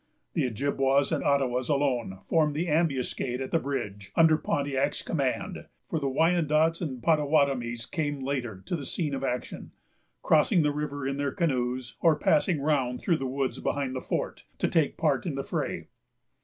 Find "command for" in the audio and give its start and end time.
5.03-5.99